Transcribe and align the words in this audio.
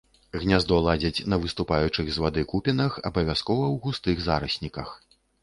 Гняздо 0.43 0.77
ладзяць 0.85 1.25
на 1.33 1.37
выступаючых 1.43 2.09
з 2.15 2.23
вады 2.23 2.41
купінах, 2.55 2.97
абавязкова 3.11 3.65
ў 3.73 3.83
густых 3.85 4.27
зарасніках. 4.31 4.97